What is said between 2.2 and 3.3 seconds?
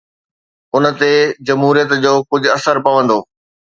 ڪجهه اثر پوندو.